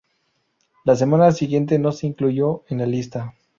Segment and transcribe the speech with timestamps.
[0.83, 3.35] La semana siguiente no se incluyó en la lista.